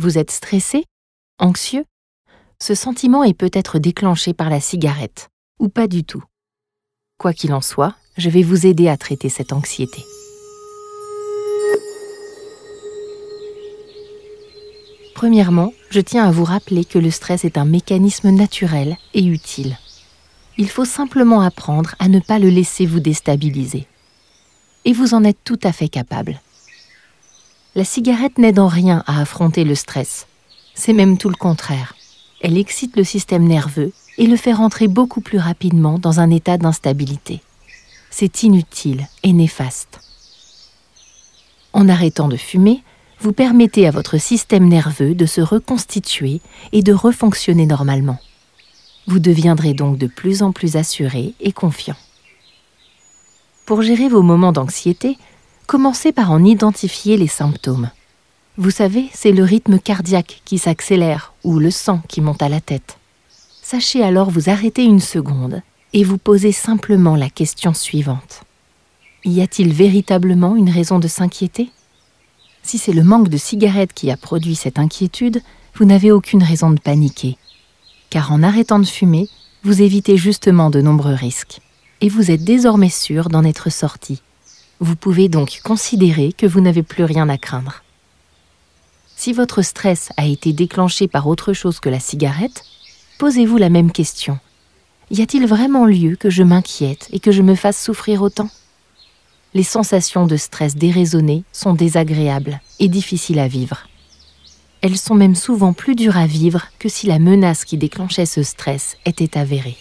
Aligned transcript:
Vous 0.00 0.16
êtes 0.16 0.30
stressé? 0.30 0.86
Anxieux? 1.38 1.84
Ce 2.58 2.74
sentiment 2.74 3.22
est 3.22 3.34
peut-être 3.34 3.78
déclenché 3.78 4.32
par 4.32 4.48
la 4.48 4.58
cigarette, 4.58 5.28
ou 5.58 5.68
pas 5.68 5.88
du 5.88 6.04
tout. 6.04 6.24
Quoi 7.18 7.34
qu'il 7.34 7.52
en 7.52 7.60
soit, 7.60 7.94
je 8.16 8.30
vais 8.30 8.42
vous 8.42 8.64
aider 8.66 8.88
à 8.88 8.96
traiter 8.96 9.28
cette 9.28 9.52
anxiété. 9.52 10.02
Premièrement, 15.14 15.74
je 15.90 16.00
tiens 16.00 16.26
à 16.26 16.30
vous 16.30 16.44
rappeler 16.44 16.86
que 16.86 16.98
le 16.98 17.10
stress 17.10 17.44
est 17.44 17.58
un 17.58 17.66
mécanisme 17.66 18.30
naturel 18.30 18.96
et 19.12 19.26
utile. 19.26 19.76
Il 20.56 20.70
faut 20.70 20.86
simplement 20.86 21.42
apprendre 21.42 21.94
à 21.98 22.08
ne 22.08 22.20
pas 22.20 22.38
le 22.38 22.48
laisser 22.48 22.86
vous 22.86 23.00
déstabiliser. 23.00 23.86
Et 24.86 24.94
vous 24.94 25.12
en 25.12 25.24
êtes 25.24 25.44
tout 25.44 25.60
à 25.62 25.72
fait 25.72 25.90
capable. 25.90 26.40
La 27.76 27.84
cigarette 27.84 28.38
n'aide 28.38 28.58
en 28.58 28.66
rien 28.66 29.04
à 29.06 29.20
affronter 29.20 29.62
le 29.62 29.76
stress. 29.76 30.26
C'est 30.74 30.92
même 30.92 31.18
tout 31.18 31.28
le 31.28 31.36
contraire. 31.36 31.94
Elle 32.40 32.58
excite 32.58 32.96
le 32.96 33.04
système 33.04 33.46
nerveux 33.46 33.92
et 34.18 34.26
le 34.26 34.36
fait 34.36 34.52
rentrer 34.52 34.88
beaucoup 34.88 35.20
plus 35.20 35.38
rapidement 35.38 35.98
dans 35.98 36.18
un 36.18 36.30
état 36.30 36.58
d'instabilité. 36.58 37.40
C'est 38.10 38.42
inutile 38.42 39.06
et 39.22 39.32
néfaste. 39.32 40.00
En 41.72 41.88
arrêtant 41.88 42.26
de 42.26 42.36
fumer, 42.36 42.82
vous 43.20 43.32
permettez 43.32 43.86
à 43.86 43.92
votre 43.92 44.18
système 44.18 44.66
nerveux 44.66 45.14
de 45.14 45.26
se 45.26 45.40
reconstituer 45.40 46.40
et 46.72 46.82
de 46.82 46.92
refonctionner 46.92 47.66
normalement. 47.66 48.18
Vous 49.06 49.20
deviendrez 49.20 49.74
donc 49.74 49.96
de 49.96 50.08
plus 50.08 50.42
en 50.42 50.50
plus 50.50 50.74
assuré 50.76 51.34
et 51.38 51.52
confiant. 51.52 51.96
Pour 53.64 53.82
gérer 53.82 54.08
vos 54.08 54.22
moments 54.22 54.50
d'anxiété, 54.50 55.16
Commencez 55.70 56.10
par 56.10 56.32
en 56.32 56.42
identifier 56.42 57.16
les 57.16 57.28
symptômes. 57.28 57.90
Vous 58.56 58.72
savez, 58.72 59.08
c'est 59.14 59.30
le 59.30 59.44
rythme 59.44 59.78
cardiaque 59.78 60.42
qui 60.44 60.58
s'accélère 60.58 61.32
ou 61.44 61.60
le 61.60 61.70
sang 61.70 62.02
qui 62.08 62.20
monte 62.20 62.42
à 62.42 62.48
la 62.48 62.60
tête. 62.60 62.98
Sachez 63.62 64.02
alors 64.02 64.32
vous 64.32 64.50
arrêter 64.50 64.82
une 64.82 64.98
seconde 64.98 65.62
et 65.92 66.02
vous 66.02 66.18
poser 66.18 66.50
simplement 66.50 67.14
la 67.14 67.30
question 67.30 67.72
suivante. 67.72 68.42
Y 69.24 69.42
a-t-il 69.42 69.72
véritablement 69.72 70.56
une 70.56 70.70
raison 70.70 70.98
de 70.98 71.06
s'inquiéter? 71.06 71.70
Si 72.64 72.76
c'est 72.76 72.92
le 72.92 73.04
manque 73.04 73.28
de 73.28 73.36
cigarettes 73.36 73.92
qui 73.92 74.10
a 74.10 74.16
produit 74.16 74.56
cette 74.56 74.80
inquiétude, 74.80 75.40
vous 75.76 75.84
n'avez 75.84 76.10
aucune 76.10 76.42
raison 76.42 76.72
de 76.72 76.80
paniquer. 76.80 77.36
Car 78.10 78.32
en 78.32 78.42
arrêtant 78.42 78.80
de 78.80 78.86
fumer, 78.86 79.28
vous 79.62 79.82
évitez 79.82 80.16
justement 80.16 80.68
de 80.68 80.80
nombreux 80.80 81.14
risques. 81.14 81.60
Et 82.00 82.08
vous 82.08 82.32
êtes 82.32 82.42
désormais 82.42 82.90
sûr 82.90 83.28
d'en 83.28 83.44
être 83.44 83.70
sorti 83.70 84.20
vous 84.80 84.96
pouvez 84.96 85.28
donc 85.28 85.60
considérer 85.62 86.32
que 86.32 86.46
vous 86.46 86.60
n'avez 86.60 86.82
plus 86.82 87.04
rien 87.04 87.28
à 87.28 87.36
craindre. 87.36 87.82
Si 89.14 89.34
votre 89.34 89.60
stress 89.60 90.08
a 90.16 90.24
été 90.24 90.54
déclenché 90.54 91.06
par 91.06 91.26
autre 91.26 91.52
chose 91.52 91.78
que 91.78 91.90
la 91.90 92.00
cigarette, 92.00 92.64
posez-vous 93.18 93.58
la 93.58 93.68
même 93.68 93.92
question. 93.92 94.38
Y 95.10 95.20
a-t-il 95.20 95.46
vraiment 95.46 95.84
lieu 95.84 96.16
que 96.16 96.30
je 96.30 96.42
m'inquiète 96.42 97.08
et 97.12 97.20
que 97.20 97.30
je 97.30 97.42
me 97.42 97.54
fasse 97.54 97.82
souffrir 97.82 98.22
autant? 98.22 98.48
Les 99.52 99.64
sensations 99.64 100.26
de 100.26 100.36
stress 100.36 100.76
déraisonnées 100.76 101.44
sont 101.52 101.74
désagréables 101.74 102.60
et 102.78 102.88
difficiles 102.88 103.40
à 103.40 103.48
vivre. 103.48 103.86
Elles 104.80 104.96
sont 104.96 105.14
même 105.14 105.34
souvent 105.34 105.74
plus 105.74 105.96
dures 105.96 106.16
à 106.16 106.26
vivre 106.26 106.68
que 106.78 106.88
si 106.88 107.06
la 107.06 107.18
menace 107.18 107.66
qui 107.66 107.76
déclenchait 107.76 108.24
ce 108.24 108.42
stress 108.42 108.96
était 109.04 109.36
avérée. 109.36 109.76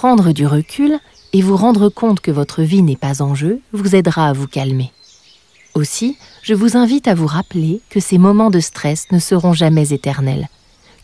Prendre 0.00 0.32
du 0.32 0.46
recul 0.46 0.98
et 1.34 1.42
vous 1.42 1.58
rendre 1.58 1.90
compte 1.90 2.20
que 2.20 2.30
votre 2.30 2.62
vie 2.62 2.80
n'est 2.80 2.96
pas 2.96 3.20
en 3.20 3.34
jeu 3.34 3.60
vous 3.74 3.94
aidera 3.94 4.28
à 4.28 4.32
vous 4.32 4.46
calmer. 4.46 4.92
Aussi, 5.74 6.16
je 6.42 6.54
vous 6.54 6.74
invite 6.74 7.06
à 7.06 7.14
vous 7.14 7.26
rappeler 7.26 7.82
que 7.90 8.00
ces 8.00 8.16
moments 8.16 8.48
de 8.48 8.60
stress 8.60 9.12
ne 9.12 9.18
seront 9.18 9.52
jamais 9.52 9.92
éternels, 9.92 10.48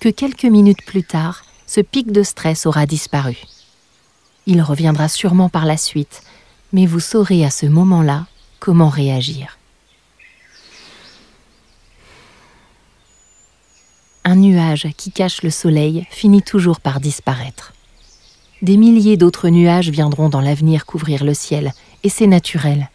que 0.01 0.09
quelques 0.09 0.47
minutes 0.47 0.83
plus 0.87 1.05
tard, 1.05 1.43
ce 1.67 1.83
pic 1.83 2.11
de 2.11 2.23
stress 2.23 2.65
aura 2.65 2.87
disparu. 2.87 3.37
Il 4.47 4.63
reviendra 4.63 5.09
sûrement 5.09 5.51
par 5.51 5.67
la 5.67 5.77
suite, 5.77 6.23
mais 6.73 6.87
vous 6.87 7.01
saurez 7.01 7.45
à 7.45 7.51
ce 7.51 7.67
moment-là 7.67 8.25
comment 8.61 8.89
réagir. 8.89 9.59
Un 14.25 14.37
nuage 14.37 14.89
qui 14.97 15.13
cache 15.13 15.43
le 15.43 15.51
soleil 15.51 16.07
finit 16.11 16.41
toujours 16.41 16.81
par 16.81 16.99
disparaître. 16.99 17.75
Des 18.67 18.77
milliers 18.77 19.17
d'autres 19.17 19.49
nuages 19.49 19.91
viendront 19.91 20.29
dans 20.29 20.41
l'avenir 20.41 20.87
couvrir 20.87 21.23
le 21.23 21.35
ciel, 21.35 21.73
et 22.03 22.09
c'est 22.09 22.27
naturel. 22.27 22.91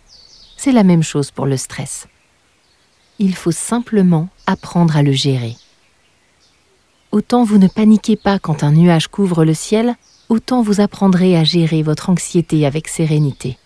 C'est 0.58 0.74
la 0.74 0.84
même 0.84 1.02
chose 1.02 1.32
pour 1.32 1.46
le 1.46 1.56
stress. 1.56 2.10
Il 3.20 3.34
faut 3.34 3.54
simplement 3.54 4.28
apprendre 4.48 4.98
à 4.98 5.02
le 5.02 5.14
gérer. 5.14 5.56
Autant 7.14 7.46
vous 7.46 7.58
ne 7.58 7.70
paniquez 7.70 8.18
pas 8.18 8.38
quand 8.38 8.66
un 8.66 8.74
nuage 8.74 9.08
couvre 9.08 9.46
le 9.46 9.54
ciel, 9.54 9.96
autant 10.28 10.62
vous 10.62 10.82
apprendrez 10.82 11.38
à 11.38 11.46
gérer 11.46 11.84
votre 11.84 12.10
anxiété 12.10 12.66
avec 12.66 12.90
sérénité. 12.90 13.58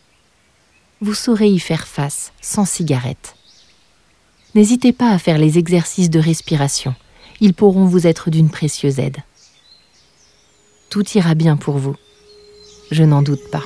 Vous 1.02 1.16
saurez 1.16 1.48
y 1.48 1.58
faire 1.58 1.88
face 1.88 2.34
sans 2.40 2.66
cigarette. 2.66 3.36
N'hésitez 4.54 4.94
pas 4.94 5.10
à 5.10 5.18
faire 5.18 5.40
les 5.40 5.58
exercices 5.58 6.12
de 6.12 6.20
respiration. 6.20 6.94
Ils 7.42 7.56
pourront 7.56 7.88
vous 7.88 8.06
être 8.06 8.30
d'une 8.30 8.52
précieuse 8.52 9.00
aide 9.00 9.18
tout 10.90 11.06
ira 11.16 11.36
bien 11.36 11.58
pour 11.58 11.78
vous. 11.78 11.96
Je 12.92 13.04
n'en 13.04 13.22
doute 13.22 13.50
pas. 13.52 13.64